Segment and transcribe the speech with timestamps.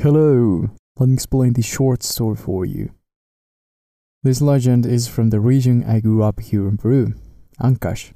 [0.00, 0.70] Hello,
[1.00, 2.92] let me explain this short story for you.
[4.22, 7.14] This legend is from the region I grew up here in Peru,
[7.60, 8.12] Ancash.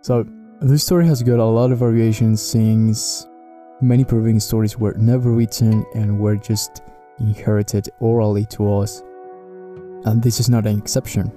[0.00, 0.26] So,
[0.60, 3.26] this story has got a lot of variations since
[3.80, 6.82] many Peruvian stories were never written and were just
[7.18, 9.02] inherited orally to us,
[10.04, 11.32] and this is not an exception.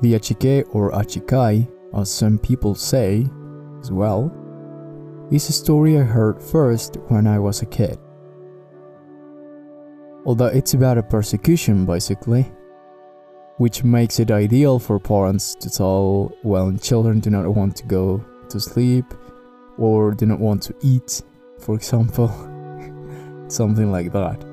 [0.00, 3.26] The Achique or Achikai, as some people say
[3.80, 4.32] as well,
[5.30, 7.98] is a story I heard first when I was a kid.
[10.24, 12.50] Although it's about a persecution basically,
[13.58, 18.24] which makes it ideal for parents to tell when children do not want to go
[18.48, 19.06] to sleep
[19.78, 21.22] or do not want to eat,
[21.58, 22.28] for example.
[23.48, 24.44] Something like that.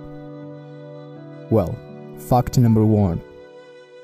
[1.50, 1.76] Well,
[2.18, 3.22] fact number one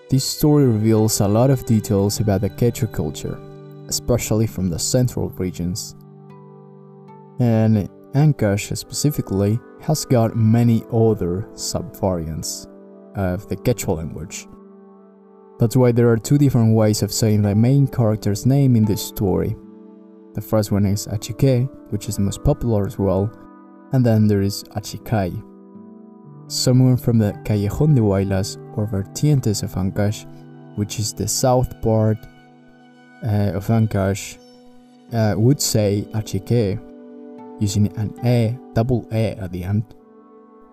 [0.07, 3.39] this story reveals a lot of details about the Quechua culture,
[3.87, 5.95] especially from the central regions.
[7.39, 12.67] And Ancash specifically has got many other subvariants
[13.15, 14.47] of the Quechua language.
[15.57, 19.01] That's why there are two different ways of saying the main character's name in this
[19.01, 19.55] story.
[20.33, 23.31] The first one is Achique, which is the most popular as well,
[23.93, 25.31] and then there is Achikai.
[26.47, 30.25] Someone from the Callejón de Huaylas or Vertientes of Ancash,
[30.75, 32.17] which is the south part
[33.23, 34.37] uh, of Ancash,
[35.13, 36.81] uh, would say Achique,
[37.61, 39.95] using an E, double E at the end,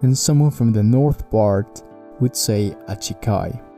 [0.02, 1.84] and someone from the north part
[2.20, 3.71] would say Achikai.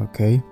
[0.00, 0.42] Okay?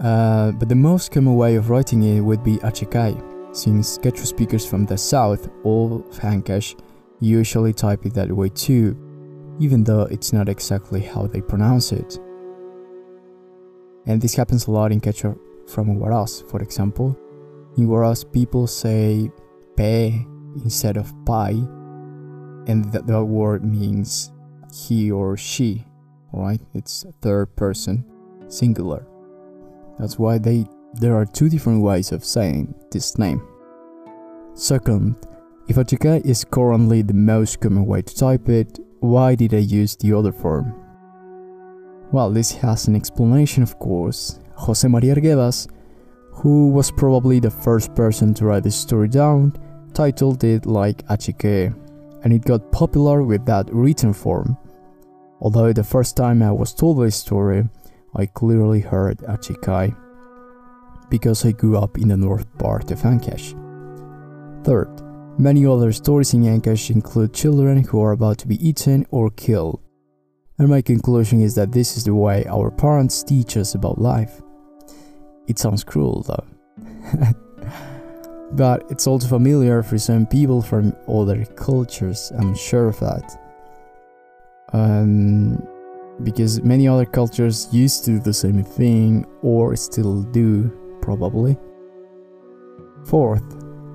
[0.00, 3.14] Uh, but the most common way of writing it would be Achikai,
[3.54, 6.78] since Quechua speakers from the south of Ancash
[7.20, 8.96] usually type it that way too,
[9.60, 12.18] even though it's not exactly how they pronounce it.
[14.06, 15.38] And this happens a lot in Quechua
[15.68, 17.16] from Huaraz, for example.
[17.76, 19.30] In Huaraz, people say
[19.76, 20.24] pe
[20.62, 21.52] instead of pai,
[22.66, 24.32] and that, that word means
[24.72, 25.84] he or she,
[26.34, 26.60] right?
[26.74, 28.04] It's third person,
[28.48, 29.06] singular.
[29.98, 33.42] That's why they there are two different ways of saying this name.
[34.54, 35.16] Second,
[35.66, 39.96] if Achique is currently the most common way to type it, why did I use
[39.96, 40.74] the other form?
[42.12, 44.38] Well, this has an explanation, of course.
[44.54, 45.68] Jose Maria Arguedas,
[46.30, 49.52] who was probably the first person to write this story down,
[49.94, 51.74] titled it like Achique,
[52.22, 54.56] and it got popular with that written form.
[55.44, 57.68] Although the first time I was told this story,
[58.16, 59.94] I clearly heard Achikai
[61.10, 63.52] because I grew up in the north part of Ancash.
[64.64, 64.88] Third,
[65.38, 69.82] many other stories in Ancash include children who are about to be eaten or killed.
[70.58, 74.40] And my conclusion is that this is the way our parents teach us about life.
[75.46, 76.46] It sounds cruel though.
[78.52, 83.43] but it's also familiar for some people from other cultures, I'm sure of that.
[84.74, 85.62] Um,
[86.24, 90.68] because many other cultures used to do the same thing or still do,
[91.00, 91.56] probably.
[93.04, 93.44] Fourth,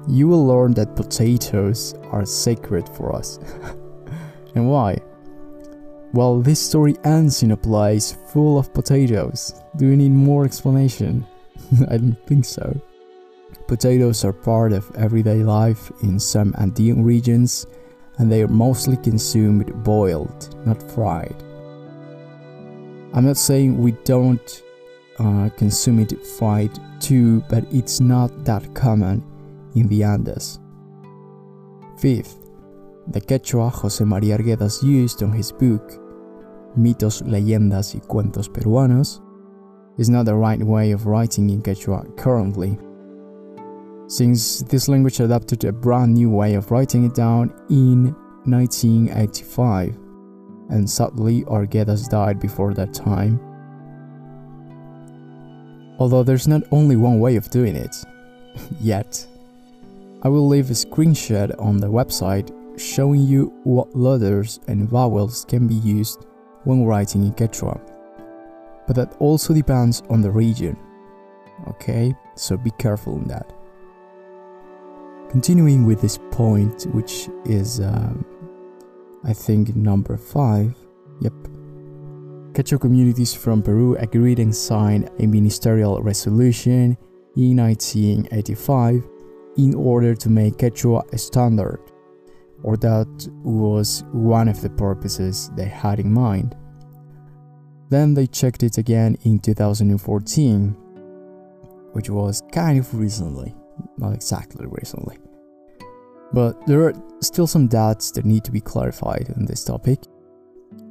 [0.07, 3.39] you will learn that potatoes are sacred for us.
[4.56, 4.97] and why?
[6.13, 9.53] Well, this story ends in a place full of potatoes.
[9.75, 11.28] Do you need more explanation?
[11.89, 12.79] I don't think so.
[13.68, 17.68] Potatoes are part of everyday life in some Andean regions,
[18.19, 21.35] and they are mostly consumed boiled, not fried.
[23.13, 24.63] I'm not saying we don't
[25.18, 29.24] uh, consume it fried too, but it's not that common
[29.74, 30.59] in the Andes.
[31.97, 32.50] Fifth,
[33.07, 35.91] the Quechua José María Arguedas used on his book,
[36.78, 39.22] Mitos, Leyendas y Cuentos Peruanos,
[39.97, 42.78] is not the right way of writing in Quechua currently.
[44.09, 48.15] Since this language adopted a brand new way of writing it down in
[48.45, 49.95] 1985,
[50.69, 53.39] and sadly Arguedas died before that time.
[56.00, 57.95] Although there's not only one way of doing it,
[58.81, 59.27] yet.
[60.23, 65.67] I will leave a screenshot on the website showing you what letters and vowels can
[65.67, 66.25] be used
[66.63, 67.79] when writing in Quechua.
[68.88, 70.75] But that also depends on the region.
[71.67, 73.53] Okay, so be careful in that.
[75.30, 78.26] Continuing with this point, which is, um,
[79.24, 80.76] I think, number 5.
[81.22, 81.34] Yep.
[82.54, 86.98] Quechua communities from Peru agreed and signed a ministerial resolution
[87.36, 89.08] in 1985
[89.58, 91.80] in order to make Quechua a standard,
[92.64, 96.56] or that was one of the purposes they had in mind.
[97.90, 100.76] Then they checked it again in 2014,
[101.94, 103.54] which was kind of recently,
[104.00, 105.18] not exactly recently.
[106.31, 110.00] But there are still some doubts that need to be clarified on this topic.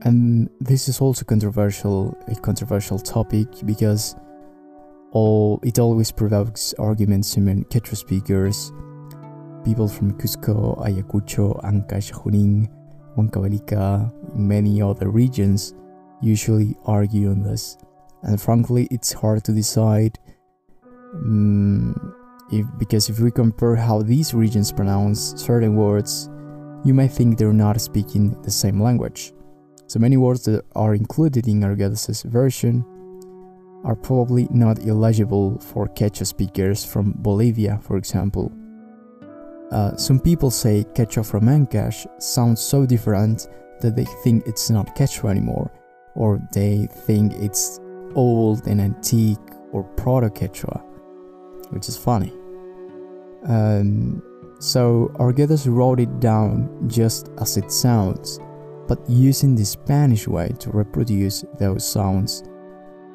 [0.03, 4.17] And this is also controversial, a controversial topic because
[5.13, 8.73] all it always provokes arguments among Quechua speakers,
[9.65, 12.69] people from Cusco, Ayacucho, Ancash, Junín,
[13.17, 15.75] Huancavelica, many other regions
[16.21, 17.79] usually argue on this.
[18.23, 20.19] And frankly, it's hard to decide
[21.15, 22.15] um,
[22.51, 26.29] if, because if we compare how these regions pronounce certain words,
[26.85, 29.33] you might think they're not speaking the same language.
[29.87, 32.85] So many words that are included in Arguedas' version
[33.85, 38.53] are probably not illegible for Quechua speakers from Bolivia, for example.
[39.71, 43.49] Uh, some people say Quechua from Ancash sounds so different
[43.81, 45.71] that they think it's not Quechua anymore,
[46.15, 47.81] or they think it's
[48.15, 49.39] old and antique
[49.73, 50.83] or proto Quechua,
[51.71, 52.33] which is funny.
[53.45, 54.23] Um,
[54.59, 58.41] so Arguedas wrote it down just as it sounds,
[58.89, 62.43] but using the Spanish way to reproduce those sounds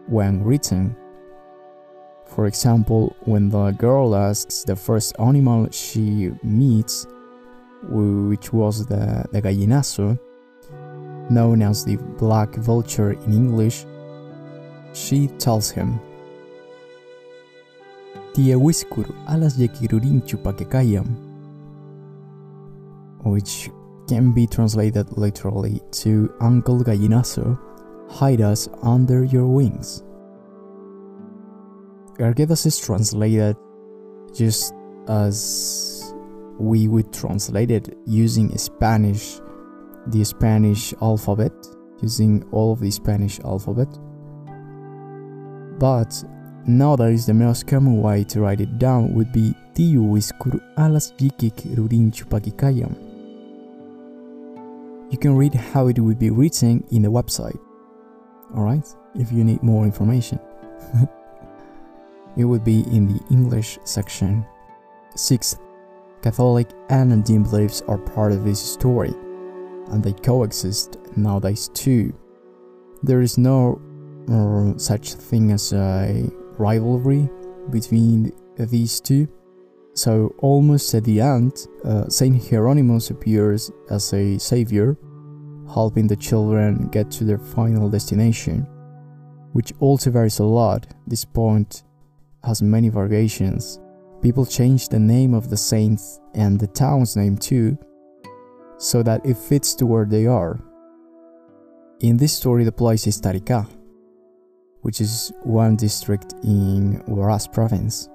[0.07, 0.95] when written.
[2.25, 7.05] For example, when the girl asks the first animal she meets,
[7.83, 10.17] which was the, the gallinazo,
[11.29, 13.85] known as the black vulture in English,
[14.93, 15.99] she tells him,
[18.33, 21.05] Tiewiskuru alas yekirurinchu pakekayam,
[23.23, 23.69] which
[24.07, 27.57] can be translated literally to Uncle Gallinazo,
[28.09, 30.03] hide us under your wings.
[32.19, 33.55] Arguedas is translated
[34.33, 34.73] just
[35.07, 36.13] as
[36.59, 39.39] we would translate it using Spanish,
[40.07, 41.53] the Spanish alphabet,
[42.01, 43.87] using all of the Spanish alphabet.
[45.79, 46.23] But
[46.67, 51.75] nowadays the most common way to write it down would be Tiu wiskuru alas jikik
[51.75, 52.95] rurin chupakikayam.
[55.11, 57.59] You can read how it would be written in the website
[58.55, 58.87] alright?
[59.15, 60.39] If you need more information.
[62.37, 64.45] it would be in the English section.
[65.15, 65.59] Sixth,
[66.21, 69.13] Catholic and Andean beliefs are part of this story,
[69.91, 72.13] and they coexist nowadays too.
[73.03, 73.81] There is no
[74.31, 76.27] uh, such thing as a
[76.57, 77.29] rivalry
[77.69, 79.27] between these two.
[79.95, 84.97] So, almost at the end, uh, Saint Hieronymus appears as a savior
[85.71, 88.67] helping the children get to their final destination,
[89.53, 90.87] which also varies a lot.
[91.07, 91.83] This point
[92.43, 93.79] has many variations.
[94.21, 97.77] People change the name of the saints and the town's name too,
[98.77, 100.59] so that it fits to where they are.
[101.99, 103.67] In this story, the place is Tarica,
[104.83, 108.09] which is one district in Huaraz province.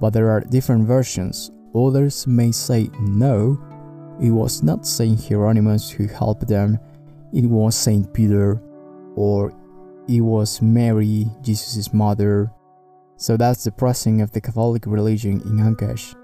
[0.00, 1.50] But there are different versions.
[1.74, 3.58] Others may say no,
[4.20, 6.78] it was not Saint Hieronymus who helped them,
[7.32, 8.62] it was Saint Peter,
[9.14, 9.52] or
[10.08, 12.50] it was Mary, Jesus' mother.
[13.16, 16.14] So that's the pressing of the Catholic religion in Ancash.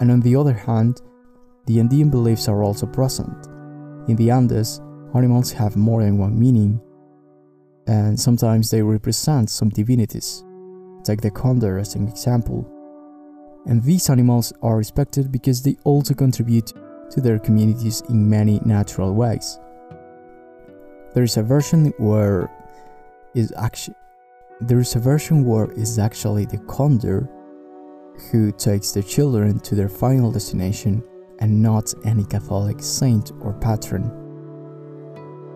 [0.00, 1.00] And on the other hand,
[1.66, 3.46] the Andean beliefs are also present.
[4.08, 4.80] In the Andes,
[5.14, 6.80] animals have more than one meaning,
[7.86, 10.44] and sometimes they represent some divinities.
[11.04, 12.68] Take the condor as an example.
[13.66, 16.72] And these animals are respected because they also contribute
[17.10, 19.58] to their communities in many natural ways.
[21.14, 22.50] There is a version where
[23.34, 23.96] is actually
[24.60, 27.28] there is a version where is actually the condor
[28.30, 31.02] who takes the children to their final destination
[31.40, 34.10] and not any Catholic saint or patron.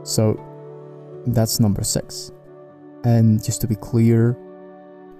[0.02, 0.37] So
[1.26, 2.33] that's number six.
[3.04, 4.37] And just to be clear,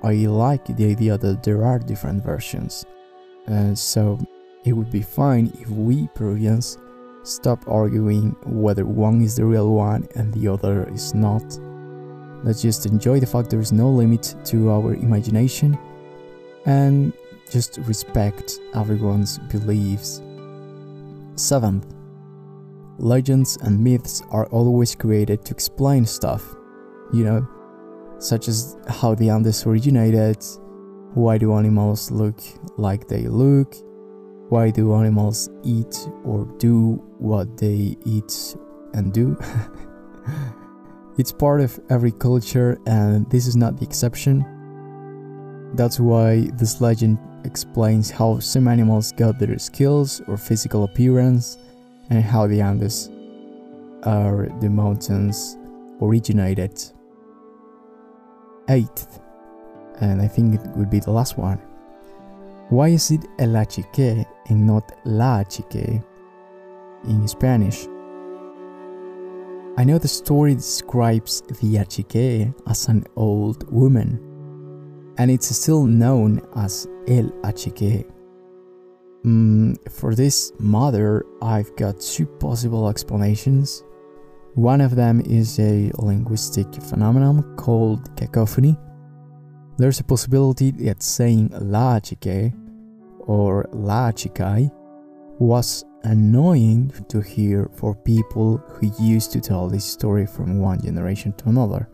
[0.03, 2.85] I like the idea that there are different versions.
[3.49, 4.19] Uh, so
[4.65, 6.79] it would be fine if we Peruvians
[7.23, 11.59] stop arguing whether one is the real one and the other is not.
[12.45, 15.79] Let's just enjoy the fact there is no limit to our imagination
[16.67, 17.13] and
[17.51, 20.23] just respect everyone's beliefs.
[21.37, 21.87] Seventh,
[22.99, 26.43] legends and myths are always created to explain stuff,
[27.13, 27.47] you know,
[28.19, 30.45] such as how the Andes originated,
[31.15, 32.41] why do animals look
[32.77, 33.75] like they look,
[34.49, 38.57] why do animals eat or do what they eat
[38.95, 39.37] and do?
[41.19, 44.45] it's part of every culture, and this is not the exception.
[45.75, 51.59] That's why this legend explains how some animals got their skills or physical appearance
[52.11, 53.11] and how the Andes
[54.05, 55.57] are the mountains
[56.01, 56.83] originated.
[58.69, 59.21] Eighth,
[60.01, 61.59] and I think it would be the last one.
[62.69, 66.03] Why is it el achique and not la achique
[67.05, 67.87] in Spanish?
[69.79, 74.19] I know the story describes the achique as an old woman,
[75.19, 78.07] and it's still known as el achique.
[79.27, 83.83] Mm, for this mother, I've got two possible explanations.
[84.55, 88.77] One of them is a linguistic phenomenon called cacophony.
[89.79, 92.53] There's a possibility that saying la chique
[93.19, 94.71] or la chikai
[95.41, 101.33] was annoying to hear for people who used to tell this story from one generation
[101.39, 101.89] to another.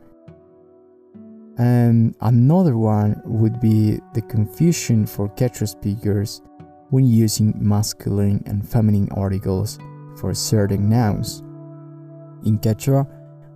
[1.57, 6.43] And another one would be the confusion for Quechua speakers
[6.93, 9.79] when using masculine and feminine articles
[10.21, 11.39] for certain nouns.
[12.45, 13.07] In Quechua,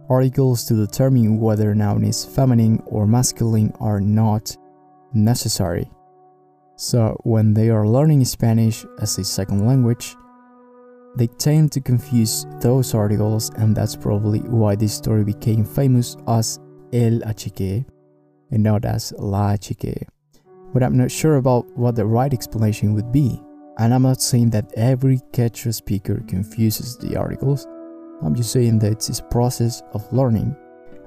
[0.08, 4.56] articles to determine whether a noun is feminine or masculine are not
[5.12, 5.90] necessary.
[6.76, 10.16] So, when they are learning Spanish as a second language,
[11.16, 16.58] they tend to confuse those articles, and that's probably why this story became famous as
[16.90, 17.84] El Achique
[18.50, 20.06] and not as La Achique.
[20.76, 23.42] But I'm not sure about what the right explanation would be,
[23.78, 27.66] and I'm not saying that every Quechua speaker confuses the articles.
[28.22, 30.54] I'm just saying that it's a process of learning.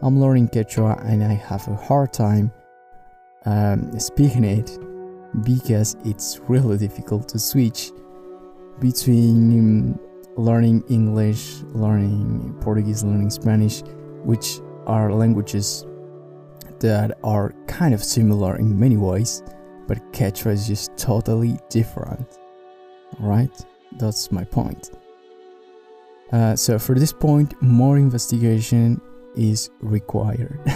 [0.02, 2.52] I'm learning Quechua and I have a hard time
[3.46, 4.76] um, speaking it
[5.44, 7.92] because it's really difficult to switch
[8.80, 10.00] between
[10.36, 13.84] learning English, learning Portuguese, learning Spanish,
[14.24, 15.86] which are languages
[16.80, 19.44] that are kind of similar in many ways,
[19.90, 22.38] but Quechua is just totally different.
[23.18, 23.66] right?
[23.98, 24.92] that's my point.
[26.32, 29.02] Uh, so, for this point, more investigation
[29.36, 30.60] is required.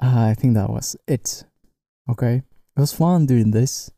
[0.00, 1.44] I think that was it.
[2.10, 2.42] Okay,
[2.76, 3.92] it was fun doing this.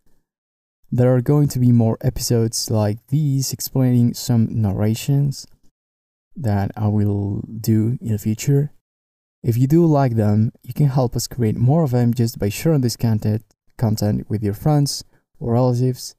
[0.93, 5.47] There are going to be more episodes like these explaining some narrations
[6.37, 8.73] that I will do in the future.
[9.43, 12.49] If you do like them, you can help us create more of them just by
[12.49, 13.45] sharing this content
[13.77, 15.05] content with your friends
[15.39, 16.17] or relatives.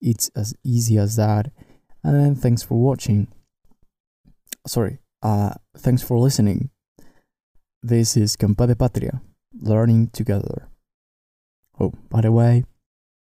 [0.00, 1.50] It's as easy as that.
[2.04, 3.28] And then thanks for watching.
[4.66, 6.70] Sorry, uh thanks for listening.
[7.82, 9.20] This is Campa de Patria
[9.60, 10.68] learning together.
[11.78, 12.64] Oh, by the way,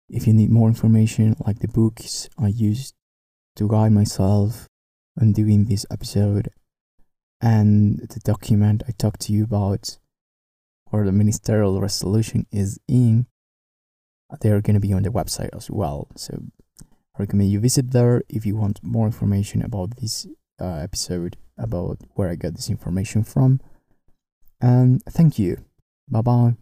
[0.09, 2.95] if you need more information like the books I used
[3.57, 4.69] to guide myself
[5.21, 6.51] on doing this episode
[7.43, 9.99] and the document I talked to you about
[10.93, 13.27] or the ministerial resolution is in,
[14.41, 16.09] they're going to be on the website as well.
[16.17, 16.45] So
[16.81, 20.27] I recommend you visit there if you want more information about this
[20.61, 23.61] uh, episode, about where I got this information from.
[24.61, 25.65] And thank you.
[26.09, 26.62] Bye bye.